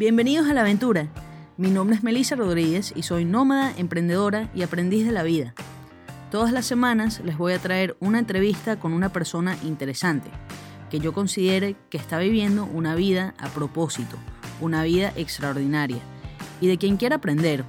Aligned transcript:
Bienvenidos 0.00 0.48
a 0.48 0.54
la 0.54 0.62
aventura. 0.62 1.08
Mi 1.58 1.68
nombre 1.68 1.94
es 1.94 2.02
Melissa 2.02 2.34
Rodríguez 2.34 2.90
y 2.96 3.02
soy 3.02 3.26
nómada, 3.26 3.74
emprendedora 3.76 4.48
y 4.54 4.62
aprendiz 4.62 5.04
de 5.04 5.12
la 5.12 5.22
vida. 5.22 5.52
Todas 6.30 6.52
las 6.52 6.64
semanas 6.64 7.20
les 7.22 7.36
voy 7.36 7.52
a 7.52 7.58
traer 7.58 7.98
una 8.00 8.18
entrevista 8.18 8.80
con 8.80 8.94
una 8.94 9.12
persona 9.12 9.58
interesante, 9.62 10.30
que 10.88 11.00
yo 11.00 11.12
considere 11.12 11.76
que 11.90 11.98
está 11.98 12.18
viviendo 12.18 12.64
una 12.64 12.94
vida 12.94 13.34
a 13.36 13.50
propósito, 13.50 14.16
una 14.62 14.84
vida 14.84 15.12
extraordinaria, 15.16 16.00
y 16.62 16.68
de 16.68 16.78
quien 16.78 16.96
quiera 16.96 17.16
aprender. 17.16 17.66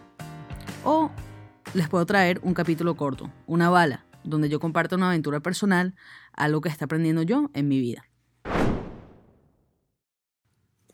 O 0.86 1.12
les 1.74 1.90
puedo 1.90 2.06
traer 2.06 2.40
un 2.44 2.54
capítulo 2.54 2.96
corto, 2.96 3.30
una 3.46 3.70
bala, 3.70 4.06
donde 4.24 4.48
yo 4.48 4.62
comparto 4.62 4.96
una 4.96 5.10
aventura 5.10 5.42
personal, 5.42 5.96
algo 6.32 6.62
que 6.62 6.70
está 6.70 6.86
aprendiendo 6.86 7.24
yo 7.24 7.50
en 7.54 7.68
mi 7.68 7.82
vida. 7.82 8.06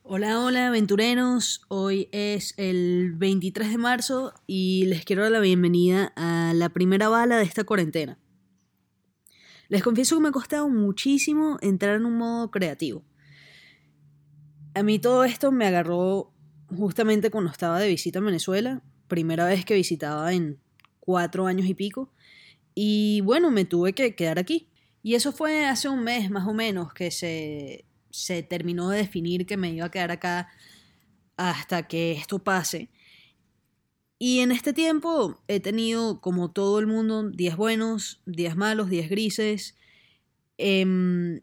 Hola, 0.10 0.40
hola 0.40 0.68
aventureros, 0.68 1.66
hoy 1.68 2.08
es 2.14 2.54
el 2.56 3.12
23 3.18 3.72
de 3.72 3.78
marzo 3.78 4.34
y 4.48 4.86
les 4.86 5.04
quiero 5.04 5.24
dar 5.24 5.34
la 5.34 5.42
bienvenida 5.42 6.14
a 6.16 6.54
la 6.56 6.70
primera 6.70 7.10
bala 7.10 7.36
de 7.36 7.44
esta 7.44 7.66
cuarentena. 7.66 8.18
Les 9.68 9.84
confieso 9.84 10.16
que 10.16 10.22
me 10.22 10.30
ha 10.30 10.32
costado 10.32 10.70
muchísimo 10.70 11.58
entrar 11.60 11.98
en 11.98 12.06
un 12.06 12.18
modo 12.18 12.52
creativo. 12.52 13.04
A 14.76 14.82
mí 14.82 14.98
todo 14.98 15.26
esto 15.26 15.52
me 15.52 15.68
agarró 15.68 16.34
justamente 16.74 17.30
cuando 17.30 17.52
estaba 17.52 17.78
de 17.78 17.90
visita 17.90 18.20
en 18.20 18.28
Venezuela, 18.28 18.84
primera 19.10 19.46
vez 19.46 19.66
que 19.66 19.76
visitaba 19.76 20.32
en 20.32 20.58
cuatro 21.02 21.48
años 21.48 21.68
y 21.68 21.74
pico, 21.74 22.14
y 22.74 23.20
bueno, 23.26 23.52
me 23.52 23.66
tuve 23.66 23.92
que 23.92 24.16
quedar 24.16 24.40
aquí. 24.40 24.70
Y 25.04 25.16
eso 25.16 25.34
fue 25.34 25.66
hace 25.66 25.90
un 25.90 26.06
mes 26.06 26.32
más 26.32 26.48
o 26.48 26.54
menos 26.54 26.94
que 26.94 27.12
se, 27.12 27.87
se 28.18 28.42
terminó 28.42 28.90
de 28.90 28.98
definir 28.98 29.46
que 29.46 29.58
me 29.58 29.72
iba 29.72 29.86
a 29.86 29.92
quedar 29.92 30.12
acá 30.12 30.50
hasta 31.38 31.88
que 31.88 32.14
esto 32.14 32.40
pase. 32.40 32.90
Y 34.18 34.40
en 34.40 34.52
este 34.52 34.74
tiempo 34.74 35.40
he 35.48 35.60
tenido, 35.60 36.20
como 36.22 36.52
todo 36.52 36.80
el 36.80 36.88
mundo, 36.88 37.30
días 37.30 37.56
buenos, 37.56 38.22
días 38.26 38.56
malos, 38.56 38.90
días 38.90 39.10
grises. 39.10 39.76
Em, 40.58 41.42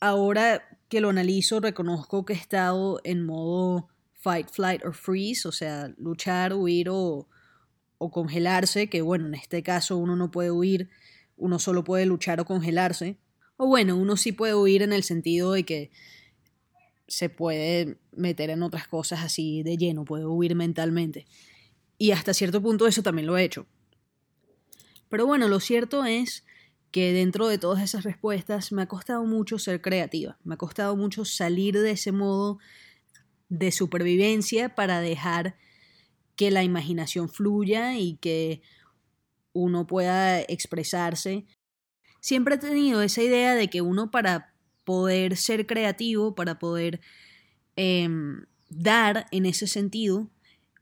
ahora 0.00 0.78
que 0.88 1.00
lo 1.00 1.10
analizo, 1.10 1.60
reconozco 1.60 2.24
que 2.24 2.32
he 2.32 2.36
estado 2.36 3.00
en 3.04 3.24
modo 3.24 3.88
fight, 4.14 4.50
flight 4.50 4.84
or 4.84 4.94
freeze, 4.94 5.46
o 5.46 5.52
sea, 5.52 5.94
luchar, 5.96 6.52
huir 6.54 6.88
o, 6.90 7.28
o 7.98 8.10
congelarse, 8.10 8.88
que 8.88 9.02
bueno, 9.02 9.28
en 9.28 9.34
este 9.34 9.62
caso 9.62 9.96
uno 9.96 10.16
no 10.16 10.32
puede 10.32 10.50
huir, 10.50 10.90
uno 11.36 11.60
solo 11.60 11.84
puede 11.84 12.06
luchar 12.06 12.40
o 12.40 12.44
congelarse. 12.44 13.18
O 13.62 13.66
bueno, 13.66 13.94
uno 13.94 14.16
sí 14.16 14.32
puede 14.32 14.54
huir 14.54 14.80
en 14.80 14.94
el 14.94 15.02
sentido 15.02 15.52
de 15.52 15.64
que 15.64 15.90
se 17.06 17.28
puede 17.28 17.98
meter 18.10 18.48
en 18.48 18.62
otras 18.62 18.88
cosas 18.88 19.20
así 19.22 19.62
de 19.62 19.76
lleno, 19.76 20.06
puede 20.06 20.24
huir 20.24 20.54
mentalmente. 20.54 21.26
Y 21.98 22.12
hasta 22.12 22.32
cierto 22.32 22.62
punto 22.62 22.86
eso 22.86 23.02
también 23.02 23.26
lo 23.26 23.36
he 23.36 23.44
hecho. 23.44 23.66
Pero 25.10 25.26
bueno, 25.26 25.46
lo 25.46 25.60
cierto 25.60 26.06
es 26.06 26.42
que 26.90 27.12
dentro 27.12 27.48
de 27.48 27.58
todas 27.58 27.82
esas 27.82 28.02
respuestas 28.02 28.72
me 28.72 28.80
ha 28.80 28.88
costado 28.88 29.26
mucho 29.26 29.58
ser 29.58 29.82
creativa, 29.82 30.38
me 30.42 30.54
ha 30.54 30.56
costado 30.56 30.96
mucho 30.96 31.26
salir 31.26 31.78
de 31.78 31.90
ese 31.90 32.12
modo 32.12 32.60
de 33.50 33.72
supervivencia 33.72 34.74
para 34.74 35.02
dejar 35.02 35.58
que 36.34 36.50
la 36.50 36.64
imaginación 36.64 37.28
fluya 37.28 37.98
y 37.98 38.16
que 38.22 38.62
uno 39.52 39.86
pueda 39.86 40.40
expresarse. 40.40 41.44
Siempre 42.20 42.56
he 42.56 42.58
tenido 42.58 43.02
esa 43.02 43.22
idea 43.22 43.54
de 43.54 43.68
que 43.68 43.82
uno 43.82 44.10
para 44.10 44.52
poder 44.84 45.36
ser 45.36 45.66
creativo, 45.66 46.34
para 46.34 46.58
poder 46.58 47.00
em, 47.76 48.44
dar 48.68 49.26
en 49.30 49.46
ese 49.46 49.66
sentido, 49.66 50.30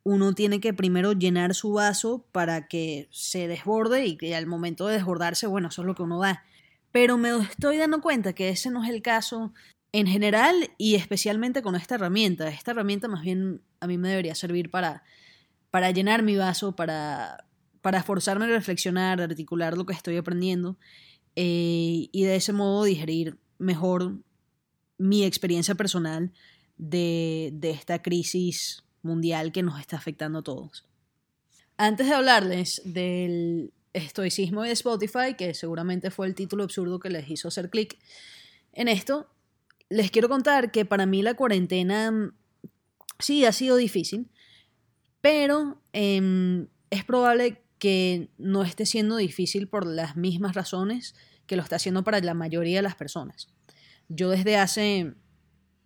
uno 0.02 0.34
tiene 0.34 0.60
que 0.60 0.72
primero 0.72 1.12
llenar 1.12 1.54
su 1.54 1.72
vaso 1.72 2.26
para 2.32 2.68
que 2.68 3.08
se 3.10 3.48
desborde 3.48 4.06
y 4.06 4.16
que 4.16 4.34
al 4.34 4.46
momento 4.46 4.86
de 4.86 4.94
desbordarse, 4.94 5.46
bueno, 5.46 5.68
eso 5.68 5.82
es 5.82 5.86
lo 5.86 5.94
que 5.94 6.02
uno 6.02 6.20
da. 6.20 6.44
Pero 6.92 7.18
me 7.18 7.36
estoy 7.38 7.76
dando 7.76 8.00
cuenta 8.00 8.32
que 8.32 8.48
ese 8.48 8.70
no 8.70 8.82
es 8.82 8.90
el 8.90 9.02
caso 9.02 9.52
en 9.92 10.06
general 10.06 10.70
y 10.78 10.94
especialmente 10.94 11.62
con 11.62 11.76
esta 11.76 11.96
herramienta. 11.96 12.48
Esta 12.48 12.70
herramienta 12.70 13.08
más 13.08 13.22
bien 13.22 13.62
a 13.80 13.86
mí 13.86 13.98
me 13.98 14.08
debería 14.08 14.34
servir 14.34 14.70
para 14.70 15.02
para 15.70 15.90
llenar 15.90 16.22
mi 16.22 16.36
vaso, 16.36 16.74
para, 16.74 17.44
para 17.80 18.02
forzarme 18.02 18.46
a 18.46 18.48
reflexionar, 18.48 19.20
a 19.20 19.24
articular 19.24 19.76
lo 19.76 19.86
que 19.86 19.92
estoy 19.92 20.16
aprendiendo 20.16 20.76
eh, 21.40 22.08
y 22.10 22.24
de 22.24 22.34
ese 22.34 22.52
modo 22.52 22.82
digerir 22.82 23.38
mejor 23.58 24.18
mi 24.98 25.22
experiencia 25.24 25.76
personal 25.76 26.32
de, 26.78 27.50
de 27.52 27.70
esta 27.70 28.02
crisis 28.02 28.82
mundial 29.02 29.52
que 29.52 29.62
nos 29.62 29.78
está 29.78 29.96
afectando 29.96 30.40
a 30.40 30.42
todos. 30.42 30.84
Antes 31.76 32.08
de 32.08 32.14
hablarles 32.14 32.82
del 32.84 33.72
estoicismo 33.92 34.64
de 34.64 34.72
Spotify, 34.72 35.34
que 35.38 35.54
seguramente 35.54 36.10
fue 36.10 36.26
el 36.26 36.34
título 36.34 36.64
absurdo 36.64 36.98
que 36.98 37.08
les 37.08 37.30
hizo 37.30 37.46
hacer 37.46 37.70
clic 37.70 37.96
en 38.72 38.88
esto, 38.88 39.30
les 39.90 40.10
quiero 40.10 40.28
contar 40.28 40.72
que 40.72 40.84
para 40.84 41.06
mí 41.06 41.22
la 41.22 41.34
cuarentena 41.34 42.34
sí 43.20 43.44
ha 43.44 43.52
sido 43.52 43.76
difícil, 43.76 44.28
pero 45.20 45.80
em, 45.92 46.66
es 46.90 47.04
probable 47.04 47.62
que 47.78 48.30
no 48.38 48.62
esté 48.62 48.86
siendo 48.86 49.16
difícil 49.16 49.68
por 49.68 49.86
las 49.86 50.16
mismas 50.16 50.54
razones 50.54 51.14
que 51.46 51.56
lo 51.56 51.62
está 51.62 51.76
haciendo 51.76 52.04
para 52.04 52.20
la 52.20 52.34
mayoría 52.34 52.76
de 52.76 52.82
las 52.82 52.94
personas. 52.94 53.48
Yo 54.08 54.30
desde 54.30 54.56
hace 54.56 55.14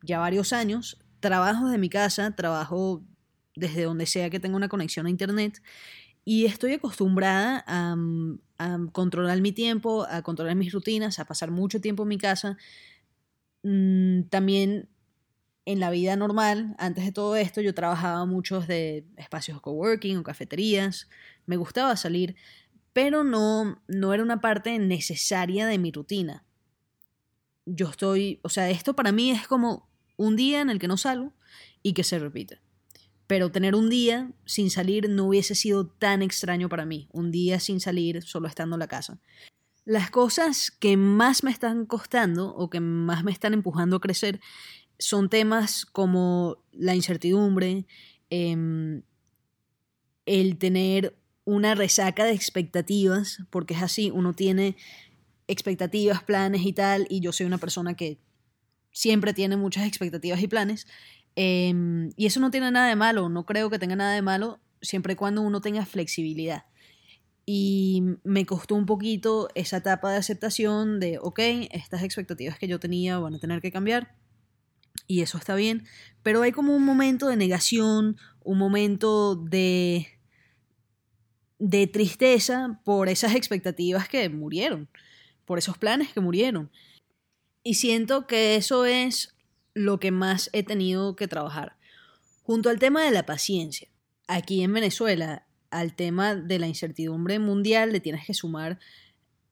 ya 0.02 0.19
varios 0.19 0.52
años 0.52 0.98
trabajo 1.20 1.66
desde 1.66 1.78
mi 1.78 1.88
casa, 1.88 2.34
trabajo 2.34 3.02
desde 3.54 3.84
donde 3.84 4.06
sea 4.06 4.31
que 4.31 4.41
tenga 4.41 4.56
una 4.56 4.69
conexión 4.69 5.06
a 5.06 5.10
internet 5.10 5.62
y 6.25 6.47
estoy 6.47 6.75
acostumbrada 6.75 7.64
a, 7.66 7.97
a, 8.58 8.78
controlar 8.92 9.41
mi 9.41 9.52
tiempo, 9.52 10.06
a 10.08 10.22
controlar 10.22 10.56
mis 10.56 10.72
rutinas, 10.72 11.19
a 11.19 11.25
pasar 11.25 11.50
mucho 11.50 11.81
tiempo 11.81 12.02
en 12.04 12.08
mi 12.08 12.19
casa. 12.19 12.56
Mm, 13.62 14.22
también 14.25 14.88
en 15.65 15.81
la 15.81 15.91
vida 15.91 16.17
normal, 16.17 16.75
antes 16.78 17.05
de 17.05 17.12
todo 17.12 17.37
esto, 17.37 17.61
yo 17.61 17.75
trabajaba 17.75 18.25
muchos 18.27 18.67
de 18.67 19.06
espacios 19.17 19.61
coworking 19.61 20.19
o 20.19 20.23
cafeterías, 20.23 21.09
me 21.47 21.56
gustaba 21.56 21.97
salir, 21.97 22.37
pero 22.93 23.25
no, 23.25 23.83
no 23.87 24.12
era 24.12 24.23
una 24.23 24.41
parte 24.41 24.78
necesaria 24.78 25.67
de 25.67 25.78
mi 25.78 25.93
rutina. 25.93 26.45
Yo 27.65 27.89
estoy, 27.89 28.41
o 28.43 28.49
sea, 28.49 28.71
esto 28.71 28.95
para 28.95 29.12
mí 29.12 29.31
es 29.31 29.47
como 29.47 29.89
un 30.17 30.37
día 30.37 30.61
en 30.61 30.71
el 30.71 30.78
que 30.78 30.89
no 30.89 30.97
salgo 30.97 31.33
y 31.83 31.94
que 31.94 32.05
se 32.05 32.19
repite. 32.19 32.61
Pero 33.29 33.53
tener 33.53 33.75
un 33.75 33.89
día 33.89 34.33
sin 34.44 34.69
salir 34.69 35.09
no 35.09 35.25
hubiese 35.27 35.55
sido 35.55 35.87
tan 35.87 36.23
extraño 36.23 36.69
para 36.69 36.84
mí, 36.84 37.09
un 37.12 37.31
día 37.31 37.61
sin 37.61 37.81
salir 37.81 38.23
solo 38.23 38.49
estando 38.49 38.75
en 38.75 38.81
la 38.81 38.89
casa. 38.89 39.21
Las 39.84 40.11
cosas 40.11 40.71
que 40.71 40.97
más 40.97 41.43
me 41.43 41.50
están 41.50 41.87
costando 41.87 42.55
o 42.55 42.69
que 42.69 42.81
más 42.81 43.25
me 43.25 43.33
están 43.33 43.55
empujando 43.55 43.97
a 43.97 44.00
crecer 44.00 44.41
son 45.02 45.28
temas 45.28 45.84
como 45.84 46.58
la 46.72 46.94
incertidumbre, 46.94 47.86
em, 48.30 49.02
el 50.26 50.58
tener 50.58 51.16
una 51.44 51.74
resaca 51.74 52.24
de 52.24 52.32
expectativas, 52.32 53.38
porque 53.50 53.74
es 53.74 53.82
así, 53.82 54.10
uno 54.12 54.32
tiene 54.32 54.76
expectativas, 55.48 56.22
planes 56.22 56.64
y 56.64 56.72
tal, 56.72 57.06
y 57.10 57.20
yo 57.20 57.32
soy 57.32 57.46
una 57.46 57.58
persona 57.58 57.94
que 57.94 58.18
siempre 58.92 59.34
tiene 59.34 59.56
muchas 59.56 59.86
expectativas 59.86 60.40
y 60.40 60.46
planes, 60.46 60.86
em, 61.34 62.10
y 62.16 62.26
eso 62.26 62.38
no 62.38 62.50
tiene 62.50 62.70
nada 62.70 62.88
de 62.88 62.96
malo, 62.96 63.28
no 63.28 63.44
creo 63.44 63.70
que 63.70 63.80
tenga 63.80 63.96
nada 63.96 64.14
de 64.14 64.22
malo, 64.22 64.60
siempre 64.80 65.14
y 65.14 65.16
cuando 65.16 65.42
uno 65.42 65.60
tenga 65.60 65.84
flexibilidad. 65.84 66.66
Y 67.44 68.04
me 68.22 68.46
costó 68.46 68.76
un 68.76 68.86
poquito 68.86 69.48
esa 69.56 69.78
etapa 69.78 70.12
de 70.12 70.19
aceptación 70.19 71.00
de, 71.00 71.19
ok, 71.19 71.40
estas 71.72 72.04
expectativas 72.04 72.56
que 72.56 72.69
yo 72.69 72.78
tenía 72.78 73.19
van 73.19 73.34
a 73.34 73.40
tener 73.40 73.60
que 73.60 73.72
cambiar 73.72 74.22
y 75.12 75.21
eso 75.21 75.37
está 75.37 75.55
bien, 75.55 75.84
pero 76.23 76.41
hay 76.41 76.53
como 76.53 76.75
un 76.75 76.84
momento 76.84 77.28
de 77.28 77.37
negación, 77.37 78.17
un 78.43 78.56
momento 78.56 79.37
de 79.37 80.09
de 81.59 81.87
tristeza 81.87 82.81
por 82.82 83.09
esas 83.09 83.35
expectativas 83.37 84.09
que 84.09 84.29
murieron, 84.31 84.88
por 85.44 85.59
esos 85.59 85.76
planes 85.76 86.12
que 86.12 86.20
murieron. 86.20 86.73
Y 87.62 87.75
siento 87.75 88.26
que 88.26 88.56
eso 88.56 88.87
es 88.87 89.37
lo 89.75 90.00
que 90.00 90.11
más 90.11 90.49
he 90.55 90.62
tenido 90.62 91.15
que 91.15 91.29
trabajar. 91.29 91.76
Junto 92.43 92.70
al 92.70 92.81
tema 92.81 93.05
de 93.05 93.12
la 93.12 93.26
paciencia. 93.26 93.88
Aquí 94.26 94.62
en 94.62 94.73
Venezuela, 94.73 95.47
al 95.70 95.94
tema 95.94 96.35
de 96.35 96.58
la 96.58 96.67
incertidumbre 96.67 97.38
mundial, 97.38 97.93
le 97.93 98.00
tienes 98.00 98.26
que 98.26 98.35
sumar 98.35 98.81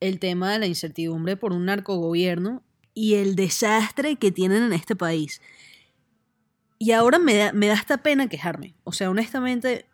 el 0.00 0.18
tema 0.18 0.52
de 0.52 0.58
la 0.58 0.66
incertidumbre 0.66 1.36
por 1.36 1.52
un 1.52 1.66
narcogobierno 1.66 2.64
y 3.00 3.14
el 3.14 3.34
desastre 3.34 4.16
que 4.16 4.30
tienen 4.30 4.62
en 4.62 4.74
este 4.74 4.94
país. 4.94 5.40
Y 6.78 6.90
ahora 6.90 7.18
me 7.18 7.34
da, 7.34 7.50
me 7.54 7.68
da 7.68 7.72
hasta 7.72 8.02
pena 8.02 8.28
quejarme. 8.28 8.74
O 8.84 8.92
sea, 8.92 9.08
honestamente, 9.08 9.86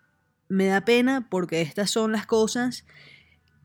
me 0.49 0.67
da 0.67 0.81
pena 0.85 1.29
porque 1.31 1.61
estas 1.61 1.89
son 1.89 2.11
las 2.11 2.27
cosas 2.27 2.85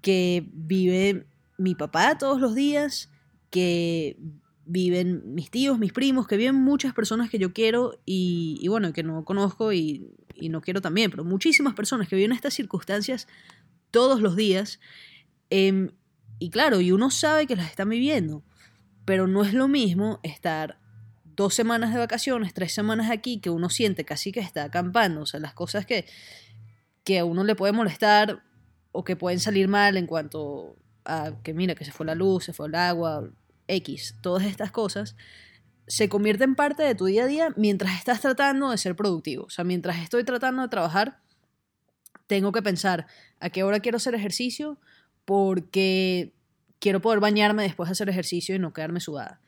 que 0.04 0.48
vive 0.54 1.26
mi 1.58 1.74
papá 1.74 2.20
todos 2.20 2.40
los 2.40 2.54
días, 2.54 3.10
que 3.50 4.16
viven 4.68 5.34
mis 5.34 5.50
tíos, 5.50 5.80
mis 5.80 5.92
primos, 5.92 6.28
que 6.28 6.38
viven 6.38 6.54
muchas 6.54 6.94
personas 6.94 7.32
que 7.32 7.40
yo 7.40 7.52
quiero 7.52 8.00
y, 8.06 8.64
bueno, 8.68 8.94
que 8.94 9.02
no 9.02 9.26
conozco 9.26 9.74
y, 9.74 10.08
no 10.52 10.62
quiero 10.62 10.82
también, 10.82 11.10
pero 11.10 11.24
muchísimas 11.24 11.74
personas 11.74 12.08
que 12.08 12.16
viven 12.16 12.32
estas 12.32 12.54
circunstancias 12.54 13.28
todos 13.90 14.22
los 14.22 14.36
días. 14.36 14.80
Em, 15.50 15.90
y 16.38 16.52
claro, 16.52 16.80
y 16.80 16.92
uno 16.92 17.10
sabe 17.10 17.48
que 17.48 17.56
las 17.56 17.72
están 17.72 17.90
viviendo, 17.90 18.44
pero 19.12 19.28
no 19.28 19.44
es 19.44 19.54
lo 19.54 19.68
mismo 19.68 20.22
estar 20.24 20.80
dos 21.26 21.54
semanas 21.54 21.92
de 21.92 22.00
vacaciones, 22.00 22.54
tres 22.54 22.72
semanas 22.72 23.12
aquí, 23.12 23.42
que 23.42 23.50
uno 23.50 23.70
siente 23.70 24.06
casi 24.06 24.32
que 24.32 24.40
está 24.40 24.64
acampando, 24.64 25.24
o 25.24 25.26
sea, 25.26 25.42
las 25.42 25.54
cosas 25.54 25.86
que, 25.86 26.06
que 27.04 27.20
a 27.20 27.26
uno 27.26 27.44
le 27.44 27.58
puede 27.58 27.74
molestar 27.74 28.42
o 28.94 29.04
que 29.04 29.18
pueden 29.18 29.42
salir 29.42 29.68
mal 29.68 29.98
en 29.98 30.08
cuanto 30.08 30.78
a 31.04 31.34
que 31.44 31.54
mira, 31.54 31.76
que 31.76 31.84
se 31.84 31.92
fue 31.92 32.06
la 32.06 32.16
luz, 32.16 32.46
se 32.46 32.54
fue 32.54 32.70
el 32.70 32.76
agua, 32.76 33.30
X, 33.68 34.16
todas 34.22 34.46
estas 34.46 34.72
cosas, 34.72 35.18
se 35.88 36.08
convierten 36.08 36.52
en 36.52 36.56
parte 36.56 36.82
de 36.84 36.96
tu 36.96 37.04
día 37.04 37.26
a 37.26 37.28
día 37.28 37.54
mientras 37.58 37.98
estás 37.98 38.22
tratando 38.22 38.72
de 38.72 38.78
ser 38.78 38.96
productivo. 38.96 39.44
O 39.44 39.50
sea, 39.50 39.66
mientras 39.66 39.98
estoy 39.98 40.24
tratando 40.24 40.62
de 40.62 40.70
trabajar, 40.70 41.20
tengo 42.28 42.54
que 42.54 42.62
pensar 42.62 43.08
a 43.42 43.50
qué 43.50 43.64
hora 43.64 43.82
quiero 43.82 43.98
hacer 43.98 44.16
ejercicio 44.16 44.80
porque 45.26 46.34
quiero 46.82 47.00
poder 47.00 47.22
bañarme 47.22 47.64
después 47.64 47.88
de 47.88 47.94
hacer 47.94 48.10
ejercicio 48.10 48.56
y 48.56 48.60
no 48.60 48.74
quedarme 48.74 49.00
sudada. 49.00 49.40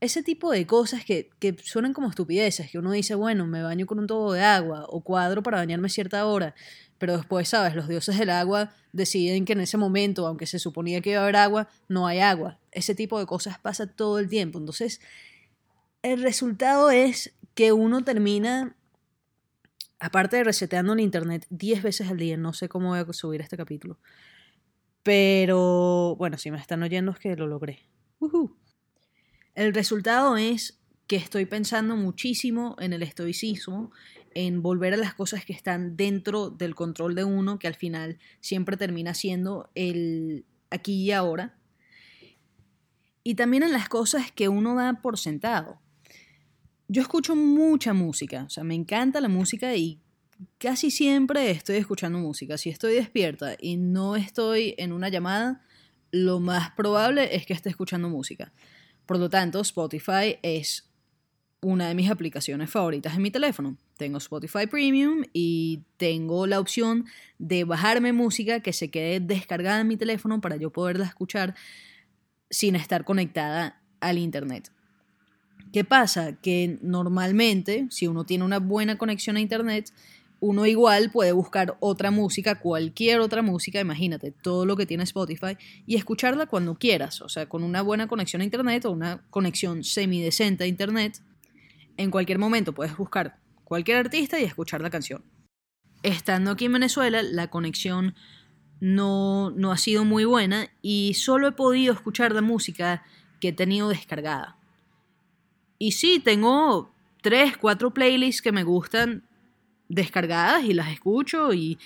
Ese 0.00 0.22
tipo 0.22 0.50
de 0.50 0.66
cosas 0.66 1.04
que, 1.04 1.30
que 1.38 1.56
suenan 1.62 1.92
como 1.92 2.08
estupideces, 2.08 2.70
que 2.70 2.78
uno 2.78 2.90
dice, 2.90 3.14
bueno, 3.14 3.46
me 3.46 3.62
baño 3.62 3.86
con 3.86 3.98
un 3.98 4.06
tubo 4.06 4.32
de 4.32 4.42
agua 4.42 4.86
o 4.88 5.02
cuadro 5.02 5.42
para 5.42 5.58
bañarme 5.58 5.86
a 5.86 5.90
cierta 5.90 6.26
hora, 6.26 6.54
pero 6.98 7.16
después, 7.16 7.48
¿sabes? 7.48 7.74
Los 7.74 7.86
dioses 7.86 8.18
del 8.18 8.30
agua 8.30 8.74
deciden 8.92 9.44
que 9.44 9.52
en 9.52 9.60
ese 9.60 9.76
momento, 9.76 10.26
aunque 10.26 10.46
se 10.46 10.58
suponía 10.58 11.00
que 11.00 11.12
iba 11.12 11.20
a 11.20 11.22
haber 11.22 11.36
agua, 11.36 11.68
no 11.88 12.06
hay 12.06 12.18
agua. 12.18 12.58
Ese 12.72 12.94
tipo 12.94 13.18
de 13.18 13.26
cosas 13.26 13.58
pasa 13.58 13.86
todo 13.86 14.18
el 14.18 14.28
tiempo. 14.28 14.58
Entonces, 14.58 15.00
el 16.02 16.22
resultado 16.22 16.90
es 16.90 17.34
que 17.54 17.72
uno 17.72 18.02
termina, 18.02 18.74
aparte 19.98 20.38
de 20.38 20.44
reseteando 20.44 20.94
el 20.94 21.00
internet 21.00 21.46
10 21.50 21.82
veces 21.82 22.10
al 22.10 22.16
día, 22.16 22.36
no 22.36 22.52
sé 22.52 22.68
cómo 22.68 22.88
voy 22.88 22.98
a 22.98 23.12
subir 23.12 23.40
este 23.42 23.56
capítulo, 23.56 23.98
pero 25.02 26.16
bueno, 26.16 26.38
si 26.38 26.50
me 26.50 26.58
están 26.58 26.82
oyendo 26.82 27.12
es 27.12 27.18
que 27.18 27.36
lo 27.36 27.46
logré. 27.46 27.80
El 29.54 29.74
resultado 29.74 30.36
es 30.36 30.80
que 31.06 31.16
estoy 31.16 31.44
pensando 31.46 31.96
muchísimo 31.96 32.76
en 32.78 32.92
el 32.92 33.02
estoicismo 33.02 33.90
en 34.34 34.62
volver 34.62 34.94
a 34.94 34.96
las 34.96 35.14
cosas 35.14 35.44
que 35.44 35.52
están 35.52 35.96
dentro 35.96 36.50
del 36.50 36.74
control 36.74 37.14
de 37.14 37.24
uno, 37.24 37.58
que 37.58 37.66
al 37.66 37.74
final 37.74 38.18
siempre 38.40 38.76
termina 38.76 39.14
siendo 39.14 39.70
el 39.74 40.44
aquí 40.70 41.02
y 41.02 41.10
ahora. 41.10 41.58
Y 43.24 43.34
también 43.34 43.64
en 43.64 43.72
las 43.72 43.88
cosas 43.88 44.30
que 44.30 44.48
uno 44.48 44.74
da 44.74 45.00
por 45.02 45.18
sentado. 45.18 45.80
Yo 46.88 47.02
escucho 47.02 47.36
mucha 47.36 47.92
música, 47.92 48.44
o 48.44 48.50
sea, 48.50 48.64
me 48.64 48.74
encanta 48.74 49.20
la 49.20 49.28
música 49.28 49.74
y 49.76 50.00
casi 50.58 50.90
siempre 50.90 51.50
estoy 51.50 51.76
escuchando 51.76 52.18
música. 52.18 52.58
Si 52.58 52.70
estoy 52.70 52.94
despierta 52.94 53.56
y 53.60 53.76
no 53.76 54.16
estoy 54.16 54.74
en 54.78 54.92
una 54.92 55.08
llamada, 55.08 55.62
lo 56.10 56.40
más 56.40 56.70
probable 56.72 57.34
es 57.34 57.46
que 57.46 57.52
esté 57.52 57.68
escuchando 57.68 58.08
música. 58.08 58.52
Por 59.06 59.18
lo 59.18 59.28
tanto, 59.28 59.60
Spotify 59.60 60.38
es 60.42 60.90
una 61.62 61.88
de 61.88 61.94
mis 61.94 62.10
aplicaciones 62.10 62.70
favoritas 62.70 63.14
en 63.14 63.22
mi 63.22 63.30
teléfono. 63.30 63.76
Tengo 63.96 64.18
Spotify 64.18 64.66
Premium 64.66 65.24
y 65.32 65.82
tengo 65.96 66.46
la 66.46 66.58
opción 66.58 67.04
de 67.38 67.64
bajarme 67.64 68.12
música 68.12 68.60
que 68.60 68.72
se 68.72 68.90
quede 68.90 69.20
descargada 69.20 69.80
en 69.80 69.88
mi 69.88 69.96
teléfono 69.96 70.40
para 70.40 70.56
yo 70.56 70.70
poderla 70.70 71.04
escuchar 71.04 71.54
sin 72.48 72.76
estar 72.76 73.04
conectada 73.04 73.82
al 74.00 74.16
Internet. 74.18 74.72
¿Qué 75.72 75.84
pasa? 75.84 76.36
Que 76.40 76.78
normalmente, 76.82 77.86
si 77.90 78.06
uno 78.06 78.24
tiene 78.24 78.44
una 78.44 78.58
buena 78.58 78.98
conexión 78.98 79.36
a 79.36 79.40
Internet, 79.40 79.92
uno 80.40 80.66
igual 80.66 81.10
puede 81.10 81.32
buscar 81.32 81.76
otra 81.80 82.10
música, 82.10 82.58
cualquier 82.58 83.20
otra 83.20 83.42
música, 83.42 83.78
imagínate, 83.78 84.32
todo 84.32 84.64
lo 84.64 84.76
que 84.76 84.86
tiene 84.86 85.04
Spotify, 85.04 85.56
y 85.86 85.96
escucharla 85.96 86.46
cuando 86.46 86.76
quieras, 86.76 87.20
o 87.20 87.28
sea, 87.28 87.48
con 87.48 87.62
una 87.62 87.82
buena 87.82 88.08
conexión 88.08 88.40
a 88.40 88.44
Internet 88.44 88.86
o 88.86 88.90
una 88.90 89.22
conexión 89.30 89.84
semidecente 89.84 90.64
a 90.64 90.66
Internet, 90.66 91.20
en 91.96 92.10
cualquier 92.10 92.38
momento 92.38 92.72
puedes 92.72 92.96
buscar 92.96 93.38
cualquier 93.64 93.98
artista 93.98 94.40
y 94.40 94.44
escuchar 94.44 94.80
la 94.80 94.90
canción. 94.90 95.22
Estando 96.02 96.52
aquí 96.52 96.64
en 96.64 96.72
Venezuela, 96.72 97.22
la 97.22 97.48
conexión 97.48 98.14
no, 98.80 99.50
no 99.50 99.70
ha 99.70 99.76
sido 99.76 100.06
muy 100.06 100.24
buena 100.24 100.70
y 100.80 101.12
solo 101.14 101.48
he 101.48 101.52
podido 101.52 101.92
escuchar 101.92 102.32
la 102.32 102.40
música 102.40 103.04
que 103.40 103.48
he 103.48 103.52
tenido 103.52 103.90
descargada. 103.90 104.56
Y 105.78 105.92
sí, 105.92 106.20
tengo 106.20 106.94
tres, 107.20 107.58
cuatro 107.58 107.92
playlists 107.92 108.40
que 108.40 108.52
me 108.52 108.64
gustan 108.64 109.28
descargadas 109.90 110.64
y 110.64 110.72
las 110.72 110.90
escucho 110.90 111.52
y... 111.52 111.78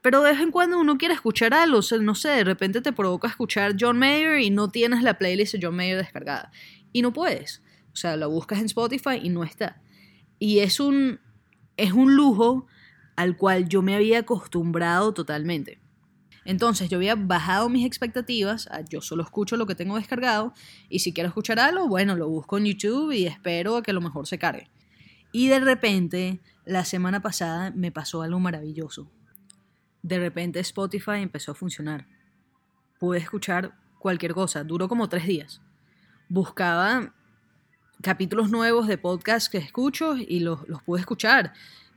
Pero 0.00 0.22
de 0.22 0.30
vez 0.30 0.40
en 0.40 0.52
cuando 0.52 0.78
uno 0.78 0.96
quiere 0.96 1.14
escuchar 1.14 1.52
algo, 1.54 1.80
no 2.00 2.14
sé, 2.14 2.28
de 2.28 2.44
repente 2.44 2.80
te 2.80 2.92
provoca 2.92 3.26
escuchar 3.26 3.74
John 3.78 3.98
Mayer 3.98 4.38
y 4.38 4.50
no 4.50 4.68
tienes 4.68 5.02
la 5.02 5.18
playlist 5.18 5.54
de 5.54 5.60
John 5.60 5.74
Mayer 5.74 5.96
descargada. 5.98 6.52
Y 6.92 7.02
no 7.02 7.12
puedes. 7.12 7.62
O 7.92 7.96
sea, 7.96 8.16
lo 8.16 8.30
buscas 8.30 8.60
en 8.60 8.66
Spotify 8.66 9.18
y 9.20 9.28
no 9.28 9.42
está. 9.42 9.82
Y 10.38 10.60
es 10.60 10.78
un, 10.78 11.18
es 11.76 11.92
un 11.92 12.14
lujo 12.14 12.66
al 13.16 13.36
cual 13.36 13.68
yo 13.68 13.82
me 13.82 13.96
había 13.96 14.20
acostumbrado 14.20 15.12
totalmente. 15.12 15.80
Entonces 16.44 16.88
yo 16.88 16.96
había 16.96 17.14
bajado 17.14 17.68
mis 17.68 17.84
expectativas, 17.84 18.68
yo 18.88 19.02
solo 19.02 19.22
escucho 19.22 19.56
lo 19.56 19.66
que 19.66 19.74
tengo 19.74 19.96
descargado 19.96 20.54
y 20.88 21.00
si 21.00 21.12
quiero 21.12 21.28
escuchar 21.28 21.58
algo, 21.58 21.88
bueno, 21.88 22.16
lo 22.16 22.28
busco 22.28 22.56
en 22.56 22.64
YouTube 22.66 23.12
y 23.12 23.26
espero 23.26 23.76
a 23.76 23.82
que 23.82 23.92
lo 23.92 24.00
mejor 24.00 24.26
se 24.26 24.38
cargue. 24.38 24.70
Y 25.32 25.48
de 25.48 25.60
repente, 25.60 26.40
la 26.64 26.84
semana 26.84 27.20
pasada 27.20 27.70
me 27.70 27.92
pasó 27.92 28.22
algo 28.22 28.40
maravilloso. 28.40 29.10
De 30.02 30.18
repente 30.18 30.60
Spotify 30.60 31.16
empezó 31.16 31.52
a 31.52 31.54
funcionar. 31.54 32.06
Pude 32.98 33.18
escuchar 33.18 33.74
cualquier 33.98 34.32
cosa, 34.34 34.64
duró 34.64 34.88
como 34.88 35.08
tres 35.08 35.26
días. 35.26 35.60
Buscaba 36.28 37.14
capítulos 38.02 38.50
nuevos 38.50 38.86
de 38.86 38.98
podcast 38.98 39.50
que 39.50 39.58
escucho 39.58 40.16
y 40.16 40.40
los, 40.40 40.60
pude 40.84 41.00
escuchar. 41.00 41.52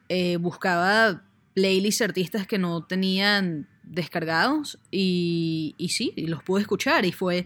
Eh, 0.10 0.38
buscaba 0.38 1.24
playlists 1.54 2.02
artistas 2.02 2.48
que 2.48 2.58
no 2.58 2.86
tenían 2.86 3.68
descargados 3.84 4.80
y, 4.90 5.76
y 5.78 5.90
sí, 5.90 6.14
los 6.18 6.44
pude 6.44 6.62
escuchar 6.62 7.06
y 7.06 7.12
fue, 7.12 7.46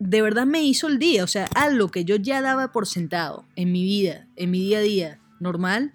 de 0.00 0.22
verdad 0.22 0.46
me 0.46 0.62
hizo 0.62 0.88
el 0.88 0.98
día, 0.98 1.22
o 1.22 1.26
sea, 1.26 1.46
algo 1.54 1.90
que 1.90 2.06
yo 2.06 2.16
ya 2.16 2.40
daba 2.40 2.72
por 2.72 2.86
sentado 2.86 3.44
en 3.54 3.70
mi 3.70 3.84
vida, 3.84 4.26
en 4.34 4.50
mi 4.50 4.58
día 4.58 4.78
a 4.78 4.82
día 4.82 5.20
normal, 5.40 5.94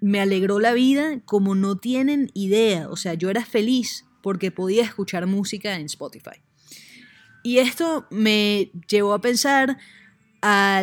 me 0.00 0.20
alegró 0.20 0.58
la 0.58 0.72
vida 0.72 1.20
como 1.24 1.54
no 1.54 1.76
tienen 1.76 2.32
idea, 2.34 2.90
o 2.90 2.96
sea, 2.96 3.14
yo 3.14 3.30
era 3.30 3.44
feliz 3.44 4.04
porque 4.20 4.50
podía 4.50 4.82
escuchar 4.82 5.26
música 5.28 5.76
en 5.76 5.86
Spotify. 5.86 6.42
Y 7.44 7.58
esto 7.58 8.06
me 8.10 8.72
llevó 8.88 9.14
a 9.14 9.20
pensar 9.20 9.78
a 10.42 10.82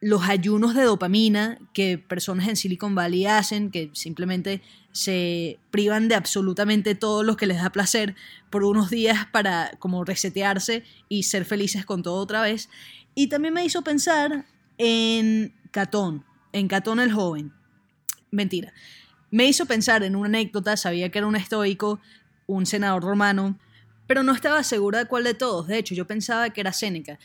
los 0.00 0.28
ayunos 0.28 0.74
de 0.74 0.82
dopamina 0.82 1.58
que 1.72 1.96
personas 1.96 2.48
en 2.48 2.56
Silicon 2.56 2.94
Valley 2.94 3.24
hacen, 3.24 3.70
que 3.70 3.90
simplemente 3.94 4.60
se 4.96 5.58
privan 5.70 6.08
de 6.08 6.14
absolutamente 6.14 6.94
todo 6.94 7.22
lo 7.22 7.36
que 7.36 7.44
les 7.44 7.58
da 7.58 7.68
placer 7.68 8.14
por 8.48 8.64
unos 8.64 8.88
días 8.88 9.26
para 9.30 9.72
como 9.78 10.06
resetearse 10.06 10.84
y 11.10 11.24
ser 11.24 11.44
felices 11.44 11.84
con 11.84 12.02
todo 12.02 12.14
otra 12.14 12.40
vez. 12.40 12.70
Y 13.14 13.26
también 13.26 13.52
me 13.52 13.62
hizo 13.62 13.82
pensar 13.82 14.46
en 14.78 15.54
Catón, 15.70 16.24
en 16.52 16.66
Catón 16.66 16.98
el 16.98 17.12
joven. 17.12 17.52
Mentira. 18.30 18.72
Me 19.30 19.44
hizo 19.44 19.66
pensar 19.66 20.02
en 20.02 20.16
una 20.16 20.28
anécdota, 20.28 20.78
sabía 20.78 21.10
que 21.10 21.18
era 21.18 21.26
un 21.26 21.36
estoico, 21.36 22.00
un 22.46 22.64
senador 22.64 23.02
romano, 23.02 23.58
pero 24.06 24.22
no 24.22 24.32
estaba 24.32 24.62
segura 24.62 25.00
de 25.00 25.06
cuál 25.06 25.24
de 25.24 25.34
todos. 25.34 25.66
De 25.66 25.76
hecho, 25.76 25.94
yo 25.94 26.06
pensaba 26.06 26.48
que 26.48 26.62
era 26.62 26.72
Séneca 26.72 27.18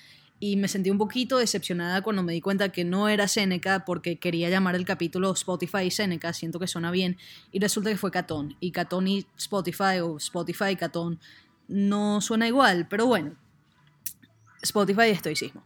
y 0.44 0.58
me 0.58 0.68
sentí 0.68 0.90
un 0.90 0.98
poquito 0.98 1.38
decepcionada 1.38 2.02
cuando 2.02 2.24
me 2.24 2.34
di 2.34 2.42
cuenta 2.42 2.70
que 2.70 2.84
no 2.84 3.08
era 3.08 3.28
Seneca 3.28 3.86
porque 3.86 4.18
quería 4.18 4.50
llamar 4.50 4.76
el 4.76 4.86
capítulo 4.86 5.32
Spotify 5.34 5.84
y 5.84 5.92
Seneca, 5.92 6.34
siento 6.34 6.60
que 6.60 6.66
suena 6.66 6.90
bien, 6.90 7.18
y 7.52 7.60
resulta 7.60 7.92
que 7.92 7.98
fue 7.98 8.10
Catón, 8.10 8.58
y 8.60 8.72
Catón 8.72 9.08
y 9.08 9.28
Spotify 9.38 10.00
o 10.04 10.18
Spotify 10.18 10.72
y 10.72 10.76
Catón 10.78 11.20
no 11.68 12.22
suena 12.22 12.48
igual, 12.48 12.88
pero 12.90 13.06
bueno, 13.06 13.36
Spotify 14.64 15.10
y 15.10 15.12
estoicismo. 15.12 15.64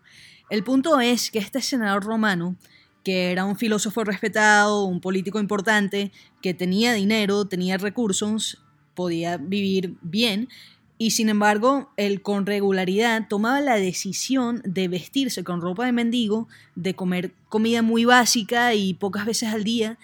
El 0.50 0.66
punto 0.66 1.00
es 1.00 1.32
que 1.32 1.40
este 1.40 1.62
senador 1.62 2.04
romano, 2.04 2.58
que 3.06 3.32
era 3.32 3.46
un 3.46 3.56
filósofo 3.56 4.04
respetado, 4.04 4.84
un 4.84 5.00
político 5.00 5.40
importante, 5.40 6.12
que 6.42 6.54
tenía 6.54 6.92
dinero, 6.92 7.46
tenía 7.46 7.78
recursos, 7.78 8.62
podía 8.94 9.38
vivir 9.38 9.96
bien, 10.02 10.50
y 10.98 11.12
sin 11.12 11.28
embargo, 11.28 11.92
él 11.98 12.22
con 12.22 12.46
regularidad 12.46 13.28
tomaba 13.28 13.60
la 13.60 13.76
decisión 13.76 14.62
de 14.64 14.88
vestirse 14.88 15.44
con 15.44 15.62
ropa 15.62 15.86
de 15.86 15.92
mendigo, 15.92 16.48
de 16.76 16.94
comer 16.94 17.34
comida 17.50 17.82
muy 17.82 18.06
básica 18.06 18.74
y 18.74 18.94
pocas 18.94 19.26
veces 19.26 19.54
al 19.54 19.66
día, 19.66 19.98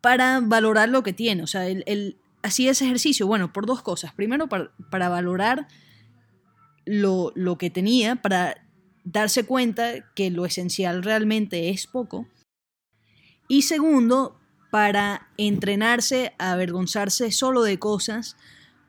para 0.00 0.40
valorar 0.40 0.88
lo 0.88 1.04
que 1.04 1.12
tiene. 1.12 1.44
O 1.44 1.46
sea, 1.46 1.68
él, 1.68 2.16
hacía 2.42 2.72
ese 2.72 2.86
ejercicio, 2.86 3.28
bueno, 3.28 3.52
por 3.52 3.66
dos 3.66 3.82
cosas. 3.82 4.12
Primero, 4.12 4.48
para, 4.48 5.08
valorar 5.08 5.68
lo, 6.84 7.32
lo, 7.36 7.56
que 7.56 7.70
tenía, 7.70 8.16
para 8.16 8.66
darse 9.04 9.44
cuenta 9.44 10.12
que 10.14 10.30
lo 10.30 10.44
esencial 10.44 11.04
realmente 11.04 11.70
es 11.70 11.86
poco. 11.86 12.26
Y 13.46 13.62
segundo, 13.62 14.36
para 14.72 15.28
entrenarse 15.36 16.34
a 16.38 16.50
avergonzarse 16.52 17.30
solo 17.30 17.62
de 17.62 17.78
cosas 17.78 18.36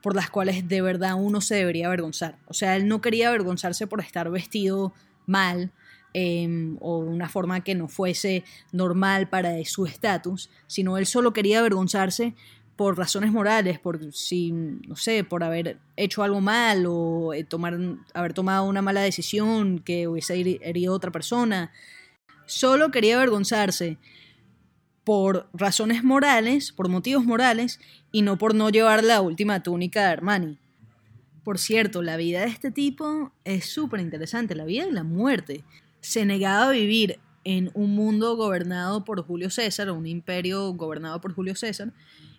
por 0.06 0.14
las 0.14 0.30
cuales 0.30 0.68
de 0.68 0.84
verdad 0.84 1.16
uno 1.18 1.42
se 1.42 1.56
debería 1.56 1.88
avergonzar. 1.88 2.38
O 2.46 2.54
sea, 2.54 2.76
él 2.76 2.88
no 2.88 3.02
quería 3.02 3.30
avergonzarse 3.30 3.88
por 3.88 4.02
estar 4.02 4.30
vestido 4.30 4.94
mal 5.26 5.72
em, 6.14 6.78
o 6.80 7.04
de 7.04 7.10
una 7.10 7.28
forma 7.28 7.64
que 7.64 7.74
no 7.74 7.88
fuese 7.88 8.44
normal 8.72 9.28
para 9.28 9.56
su 9.66 9.88
estatus, 9.88 10.52
sino 10.68 11.00
él 11.00 11.08
solo 11.08 11.34
quería 11.34 11.58
avergonzarse 11.58 12.36
por 12.76 13.00
razones 13.00 13.32
morales, 13.32 13.80
por 13.80 14.14
si, 14.14 14.52
no 14.52 14.96
sé, 14.96 15.24
por 15.24 15.44
haber 15.44 15.80
hecho 15.98 16.22
algo 16.22 16.40
mal 16.40 16.86
o 16.88 17.34
eh, 17.34 17.48
haber 18.14 18.34
tomado 18.34 18.66
una 18.66 18.84
mala 18.84 19.02
decisión 19.02 19.80
que 19.80 20.08
hubiese 20.08 20.60
herido 20.62 20.94
a 20.94 20.98
otra 20.98 21.10
persona. 21.10 21.72
Solo 22.46 22.92
quería 22.92 23.16
avergonzarse 23.16 23.98
por 25.06 25.48
razones 25.54 26.04
morales, 26.04 26.74
por 26.74 26.90
motivos 26.90 27.24
morales, 27.24 27.80
y 28.12 28.24
no 28.24 28.38
por 28.38 28.56
no 28.56 28.70
llevar 28.70 29.04
la 29.04 29.22
última 29.22 29.64
túnica 29.64 30.02
de 30.02 30.08
Armani. 30.08 30.58
Por 31.44 31.60
cierto, 31.60 32.02
la 32.02 32.18
vida 32.18 32.42
de 32.42 32.48
este 32.48 32.72
tipo 32.72 33.32
es 33.46 33.66
súper 33.66 34.00
interesante, 34.00 34.56
la 34.56 34.66
vida 34.66 34.88
y 34.88 34.92
la 34.92 35.04
muerte. 35.04 35.64
Se 36.02 36.26
negaba 36.26 36.70
a 36.70 36.72
vivir 36.72 37.20
en 37.44 37.70
un 37.76 37.94
mundo 37.94 38.36
gobernado 38.36 39.06
por 39.06 39.24
Julio 39.24 39.52
César, 39.52 39.92
un 39.92 40.08
imperio 40.08 40.74
gobernado 40.74 41.22
por 41.22 41.34
Julio 41.34 41.56
César, 41.56 41.94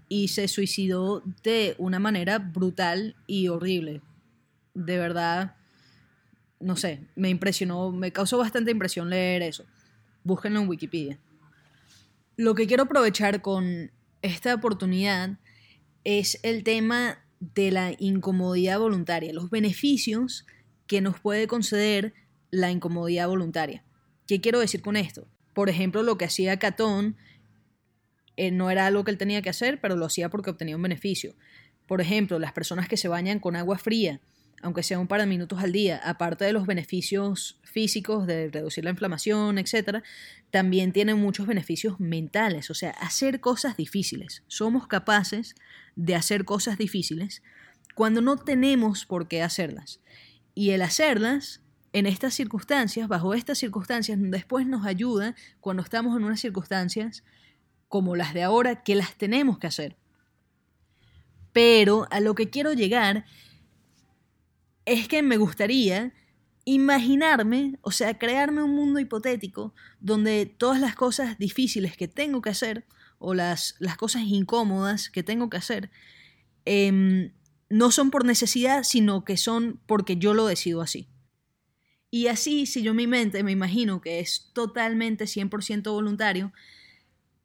y 0.08 0.28
se 0.28 0.48
suicidó 0.48 1.22
de 1.44 1.76
una 1.78 2.00
manera 2.00 2.40
brutal 2.40 3.14
y 3.28 3.46
horrible. 3.46 4.02
De 4.74 4.98
verdad, 4.98 5.54
no 6.58 6.74
sé, 6.74 7.06
me 7.14 7.28
impresionó, 7.28 7.92
me 7.92 8.10
causó 8.10 8.38
bastante 8.38 8.72
impresión 8.72 9.08
leer 9.08 9.42
eso. 9.42 9.64
Búsquenlo 10.24 10.60
en 10.60 10.68
Wikipedia. 10.68 11.18
Lo 12.36 12.54
que 12.54 12.66
quiero 12.66 12.82
aprovechar 12.82 13.40
con 13.40 13.92
esta 14.20 14.54
oportunidad 14.54 15.38
es 16.04 16.38
el 16.42 16.64
tema 16.64 17.24
de 17.40 17.70
la 17.70 17.94
incomodidad 17.98 18.78
voluntaria, 18.78 19.32
los 19.32 19.48
beneficios 19.48 20.46
que 20.86 21.00
nos 21.00 21.18
puede 21.18 21.46
conceder 21.46 22.12
la 22.50 22.70
incomodidad 22.70 23.28
voluntaria. 23.28 23.84
¿Qué 24.26 24.42
quiero 24.42 24.60
decir 24.60 24.82
con 24.82 24.96
esto? 24.96 25.26
Por 25.54 25.70
ejemplo, 25.70 26.02
lo 26.02 26.18
que 26.18 26.26
hacía 26.26 26.58
Catón 26.58 27.16
eh, 28.36 28.50
no 28.50 28.70
era 28.70 28.86
algo 28.86 29.02
que 29.02 29.12
él 29.12 29.18
tenía 29.18 29.40
que 29.40 29.50
hacer, 29.50 29.80
pero 29.80 29.96
lo 29.96 30.04
hacía 30.04 30.28
porque 30.28 30.50
obtenía 30.50 30.76
un 30.76 30.82
beneficio. 30.82 31.34
Por 31.86 32.02
ejemplo, 32.02 32.38
las 32.38 32.52
personas 32.52 32.86
que 32.86 32.98
se 32.98 33.08
bañan 33.08 33.40
con 33.40 33.56
agua 33.56 33.78
fría, 33.78 34.20
aunque 34.66 34.82
sea 34.82 34.98
un 34.98 35.06
par 35.06 35.20
de 35.20 35.26
minutos 35.26 35.60
al 35.60 35.70
día, 35.70 36.00
aparte 36.02 36.44
de 36.44 36.52
los 36.52 36.66
beneficios 36.66 37.60
físicos 37.62 38.26
de 38.26 38.50
reducir 38.50 38.82
la 38.82 38.90
inflamación, 38.90 39.58
etc., 39.58 40.02
también 40.50 40.92
tienen 40.92 41.18
muchos 41.18 41.46
beneficios 41.46 42.00
mentales, 42.00 42.68
o 42.68 42.74
sea, 42.74 42.90
hacer 42.90 43.38
cosas 43.38 43.76
difíciles. 43.76 44.42
Somos 44.48 44.88
capaces 44.88 45.54
de 45.94 46.16
hacer 46.16 46.44
cosas 46.44 46.78
difíciles 46.78 47.44
cuando 47.94 48.20
no 48.20 48.38
tenemos 48.38 49.06
por 49.06 49.28
qué 49.28 49.40
hacerlas. 49.40 50.00
Y 50.52 50.70
el 50.70 50.82
hacerlas 50.82 51.60
en 51.92 52.06
estas 52.06 52.34
circunstancias, 52.34 53.06
bajo 53.06 53.34
estas 53.34 53.58
circunstancias, 53.58 54.18
después 54.20 54.66
nos 54.66 54.84
ayuda 54.84 55.36
cuando 55.60 55.84
estamos 55.84 56.16
en 56.16 56.24
unas 56.24 56.40
circunstancias 56.40 57.22
como 57.86 58.16
las 58.16 58.34
de 58.34 58.42
ahora 58.42 58.82
que 58.82 58.96
las 58.96 59.14
tenemos 59.14 59.60
que 59.60 59.68
hacer. 59.68 59.96
Pero 61.52 62.08
a 62.10 62.18
lo 62.18 62.34
que 62.34 62.50
quiero 62.50 62.72
llegar 62.72 63.26
es 64.86 65.08
que 65.08 65.22
me 65.22 65.36
gustaría 65.36 66.14
imaginarme, 66.64 67.78
o 67.82 67.90
sea, 67.90 68.18
crearme 68.18 68.62
un 68.62 68.74
mundo 68.74 68.98
hipotético 68.98 69.74
donde 70.00 70.46
todas 70.46 70.80
las 70.80 70.94
cosas 70.94 71.38
difíciles 71.38 71.96
que 71.96 72.08
tengo 72.08 72.40
que 72.40 72.50
hacer 72.50 72.86
o 73.18 73.34
las, 73.34 73.74
las 73.78 73.96
cosas 73.96 74.22
incómodas 74.22 75.10
que 75.10 75.22
tengo 75.22 75.50
que 75.50 75.56
hacer 75.58 75.90
em, 76.64 77.32
no 77.68 77.90
son 77.90 78.10
por 78.10 78.24
necesidad, 78.24 78.84
sino 78.84 79.24
que 79.24 79.36
son 79.36 79.80
porque 79.86 80.16
yo 80.16 80.34
lo 80.34 80.46
decido 80.46 80.80
así. 80.80 81.08
Y 82.10 82.28
así, 82.28 82.66
si 82.66 82.82
yo 82.82 82.92
en 82.92 82.96
mi 82.96 83.06
mente 83.06 83.42
me 83.42 83.52
imagino 83.52 84.00
que 84.00 84.20
es 84.20 84.50
totalmente 84.52 85.24
100% 85.24 85.90
voluntario, 85.92 86.52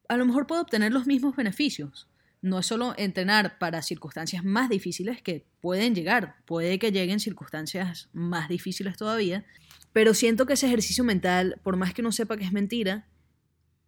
a 0.07 0.17
lo 0.17 0.25
mejor 0.25 0.45
puedo 0.45 0.61
obtener 0.61 0.91
los 0.91 1.07
mismos 1.07 1.35
beneficios. 1.35 2.07
No 2.41 2.59
es 2.59 2.65
solo 2.65 2.93
entrenar 2.97 3.59
para 3.59 3.81
circunstancias 3.81 4.43
más 4.43 4.69
difíciles 4.69 5.21
que 5.21 5.45
pueden 5.59 5.93
llegar, 5.93 6.37
puede 6.45 6.79
que 6.79 6.91
lleguen 6.91 7.19
circunstancias 7.19 8.09
más 8.13 8.49
difíciles 8.49 8.97
todavía, 8.97 9.45
pero 9.93 10.13
siento 10.13 10.45
que 10.45 10.53
ese 10.53 10.67
ejercicio 10.67 11.03
mental, 11.03 11.59
por 11.63 11.77
más 11.77 11.93
que 11.93 12.01
uno 12.01 12.11
sepa 12.11 12.37
que 12.37 12.45
es 12.45 12.51
mentira, 12.51 13.07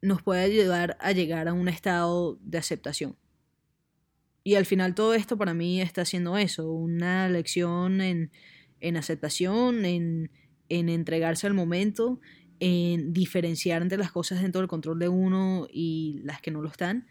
nos 0.01 0.21
puede 0.21 0.43
ayudar 0.43 0.97
a 0.99 1.13
llegar 1.13 1.47
a 1.47 1.53
un 1.53 1.67
estado 1.67 2.37
de 2.41 2.57
aceptación. 2.57 3.15
Y 4.43 4.55
al 4.55 4.65
final 4.65 4.93
todo 4.93 5.13
esto 5.13 5.37
para 5.37 5.53
mí 5.53 5.81
está 5.81 6.01
haciendo 6.01 6.37
eso, 6.37 6.69
una 6.71 7.29
lección 7.29 8.01
en, 8.01 8.29
aceptación, 8.97 9.85
en, 9.85 10.29
en 10.67 10.89
entregarse 10.89 11.47
al 11.47 11.53
momento 11.53 12.19
en 12.59 13.11
diferenciar 13.11 13.81
entre 13.81 13.97
las 13.97 14.13
cosas 14.13 14.41
dentro 14.41 14.61
del 14.61 14.69
control 14.69 14.97
de 14.97 15.09
uno 15.09 15.67
y 15.69 16.21
las 16.23 16.41
que 16.41 16.49
no 16.49 16.61
lo 16.61 16.69
están. 16.69 17.07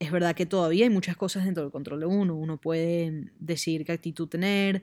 Es 0.00 0.10
verdad 0.10 0.34
que 0.34 0.46
todavía 0.46 0.86
hay 0.86 0.90
muchas 0.90 1.14
cosas 1.14 1.44
dentro 1.44 1.62
del 1.62 1.70
control 1.70 2.00
de 2.00 2.06
uno. 2.06 2.34
Uno 2.34 2.56
puede 2.56 3.30
decir 3.38 3.84
qué 3.84 3.92
actitud 3.92 4.28
tener, 4.28 4.82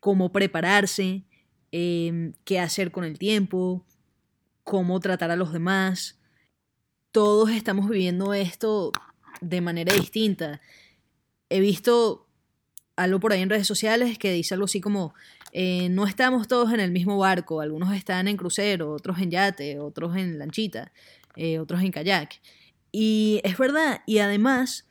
cómo 0.00 0.32
prepararse, 0.32 1.22
em, 1.70 2.32
qué 2.44 2.58
hacer 2.58 2.90
con 2.90 3.04
el 3.04 3.18
tiempo, 3.20 3.86
cómo 4.64 4.98
tratar 4.98 5.30
a 5.30 5.36
los 5.36 5.52
demás. 5.52 6.18
Todos 7.12 7.50
estamos 7.50 7.88
viviendo 7.88 8.34
esto 8.34 8.90
de 9.40 9.60
manera 9.60 9.94
distinta. 9.94 10.60
He 11.48 11.60
visto 11.60 12.26
algo 12.96 13.20
por 13.20 13.32
ahí 13.32 13.42
en 13.42 13.50
redes 13.50 13.68
sociales 13.68 14.18
que 14.18 14.32
dice 14.32 14.54
algo 14.54 14.64
así 14.64 14.80
como, 14.80 15.14
eh, 15.52 15.88
no 15.88 16.06
estamos 16.08 16.48
todos 16.48 16.72
en 16.72 16.80
el 16.80 16.90
mismo 16.90 17.16
barco, 17.16 17.60
algunos 17.60 17.94
están 17.94 18.26
en 18.26 18.36
crucero, 18.36 18.90
otros 18.92 19.18
en 19.20 19.30
yate, 19.30 19.78
otros 19.78 20.16
en 20.16 20.36
lanchita, 20.36 20.92
eh, 21.36 21.60
otros 21.60 21.80
en 21.80 21.92
kayak. 21.92 22.40
Y 22.92 23.40
es 23.44 23.58
verdad, 23.58 24.02
y 24.06 24.18
además 24.18 24.86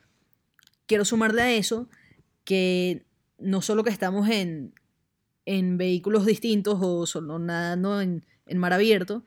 quiero 0.86 1.04
sumarle 1.04 1.42
a 1.42 1.52
eso 1.52 1.88
que 2.44 3.04
no 3.38 3.62
solo 3.62 3.84
que 3.84 3.90
estamos 3.90 4.28
en, 4.28 4.74
en 5.46 5.78
vehículos 5.78 6.26
distintos 6.26 6.78
o 6.80 7.06
solo 7.06 7.38
nadando 7.38 8.00
en, 8.00 8.24
en 8.46 8.58
mar 8.58 8.72
abierto, 8.72 9.24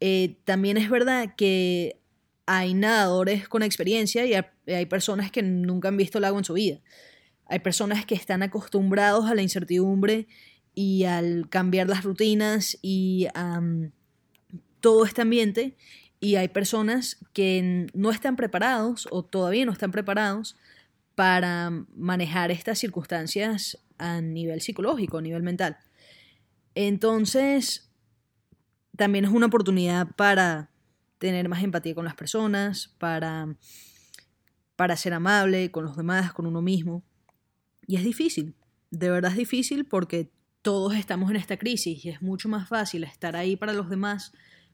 eh, 0.00 0.36
también 0.44 0.76
es 0.76 0.90
verdad 0.90 1.34
que 1.36 2.00
hay 2.46 2.74
nadadores 2.74 3.48
con 3.48 3.62
experiencia 3.62 4.26
y 4.26 4.34
hay 4.72 4.86
personas 4.86 5.30
que 5.30 5.42
nunca 5.42 5.88
han 5.88 5.96
visto 5.96 6.18
el 6.18 6.24
agua 6.24 6.40
en 6.40 6.44
su 6.44 6.54
vida. 6.54 6.80
Hay 7.46 7.60
personas 7.60 8.04
que 8.06 8.14
están 8.14 8.42
acostumbrados 8.42 9.26
a 9.26 9.34
la 9.34 9.42
incertidumbre 9.42 10.26
y 10.74 11.04
al 11.04 11.48
cambiar 11.48 11.88
las 11.88 12.02
rutinas 12.02 12.78
y 12.82 13.28
a 13.34 13.60
todo 14.80 15.04
este 15.04 15.22
ambiente 15.22 15.76
y 16.22 16.36
hay 16.36 16.46
personas 16.46 17.18
que 17.32 17.88
no 17.94 18.12
están 18.12 18.36
preparados 18.36 19.08
o 19.10 19.24
todavía 19.24 19.66
no 19.66 19.72
están 19.72 19.90
preparados 19.90 20.56
para 21.16 21.68
manejar 21.96 22.52
estas 22.52 22.78
circunstancias 22.78 23.76
a 23.98 24.20
nivel 24.20 24.60
psicológico, 24.60 25.18
a 25.18 25.22
nivel 25.22 25.42
mental. 25.42 25.78
Entonces, 26.76 27.90
también 28.96 29.24
es 29.24 29.32
una 29.32 29.46
oportunidad 29.46 30.14
para 30.14 30.70
tener 31.18 31.48
más 31.48 31.64
empatía 31.64 31.96
con 31.96 32.04
las 32.04 32.14
personas, 32.14 32.94
para, 32.98 33.56
para 34.76 34.96
ser 34.96 35.14
amable 35.14 35.72
con 35.72 35.84
los 35.84 35.96
demás, 35.96 36.32
con 36.32 36.46
uno 36.46 36.62
mismo. 36.62 37.02
Y 37.88 37.96
es 37.96 38.04
difícil, 38.04 38.54
de 38.92 39.10
verdad 39.10 39.32
es 39.32 39.38
difícil 39.38 39.86
porque 39.86 40.30
todos 40.62 40.94
estamos 40.94 41.32
en 41.32 41.36
esta 41.36 41.56
crisis 41.56 42.04
y 42.04 42.10
es 42.10 42.22
mucho 42.22 42.48
más 42.48 42.68
fácil 42.68 43.02
estar 43.02 43.34
ahí 43.34 43.56
para 43.56 43.72
los 43.72 43.90
demás 43.90 44.32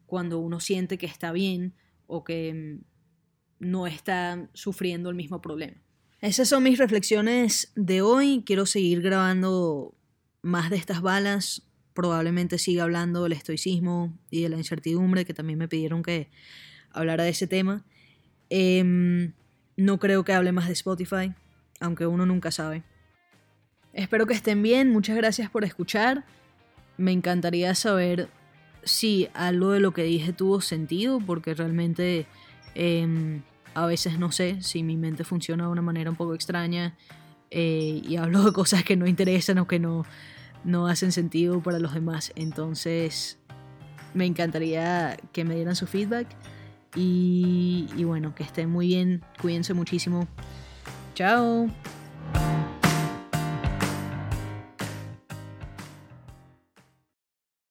cuando 0.09 0.41
uno 0.41 0.59
siente 0.59 0.99
que 0.99 1.07
está 1.07 1.31
bien 1.31 1.75
o 2.09 2.25
que 2.25 2.53
mm, 2.53 2.85
no 3.61 3.87
está 3.87 4.49
sufriendo 4.55 5.11
el 5.11 5.15
mismo 5.15 5.41
problema. 5.41 5.77
Esas 6.21 6.49
son 6.49 6.65
mis 6.65 6.79
reflexiones 6.79 7.71
de 7.77 8.03
hoy. 8.03 8.43
Quiero 8.45 8.67
seguir 8.67 9.03
grabando 9.03 9.95
más 10.43 10.71
de 10.71 10.77
estas 10.77 11.01
balas. 11.01 11.63
Probablemente 11.95 12.59
siga 12.59 12.85
hablando 12.85 13.23
del 13.23 13.33
estoicismo 13.33 14.19
y 14.31 14.43
de 14.43 14.49
la 14.49 14.57
incertidumbre, 14.57 15.25
que 15.25 15.35
también 15.35 15.59
me 15.59 15.69
pidieron 15.69 16.03
que 16.03 16.31
hablara 16.91 17.25
de 17.25 17.31
ese 17.31 17.47
tema. 17.47 17.85
Em, 18.51 19.35
no 19.77 19.99
creo 19.99 20.25
que 20.25 20.33
hable 20.33 20.53
más 20.53 20.67
de 20.67 20.73
Spotify, 20.73 21.35
aunque 21.81 22.07
uno 22.07 22.27
nunca 22.27 22.51
sabe. 22.51 22.83
Espero 23.93 24.27
que 24.27 24.35
estén 24.35 24.63
bien, 24.63 24.91
muchas 24.91 25.17
gracias 25.17 25.51
por 25.51 25.65
escuchar. 25.65 26.25
Me 26.97 27.13
encantaría 27.13 27.75
saber 27.75 28.29
si 28.83 29.29
algo 29.35 29.71
de 29.71 29.81
lo 29.81 29.93
que 29.93 30.03
dije 30.03 30.33
tuvo 30.33 30.61
sentido, 30.61 31.21
porque 31.21 31.55
realmente 31.55 32.27
em, 32.75 33.43
a 33.75 33.87
veces 33.87 34.19
no 34.19 34.33
sé 34.33 34.63
si 34.63 34.83
mi 34.83 34.97
mente 34.97 35.25
funciona 35.25 35.65
de 35.65 35.71
una 35.71 35.83
manera 35.83 36.11
un 36.11 36.17
poco 36.17 36.35
extraña 36.35 36.97
eh, 37.51 38.03
y 38.05 38.17
hablo 38.17 38.45
de 38.45 38.53
cosas 38.53 38.85
que 38.85 38.97
no 38.97 39.07
interesan 39.07 39.59
o 39.59 39.67
que 39.67 39.79
no, 39.79 40.05
no 40.65 40.87
hacen 40.87 41.13
sentido 41.13 41.63
para 41.63 41.79
los 41.79 41.95
demás. 41.95 42.33
Entonces, 42.37 43.39
me 44.15 44.27
encantaría 44.27 45.17
que 45.33 45.45
me 45.45 45.55
dieran 45.55 45.77
su 45.77 45.87
feedback. 45.87 46.27
Y, 46.95 47.87
y 47.97 48.05
bueno, 48.05 48.35
que 48.35 48.43
estén 48.43 48.71
muy 48.71 48.89
bien. 48.89 49.23
Cuídense 49.41 49.75
muchísimo. 49.75 50.27
Chao. 51.15 51.69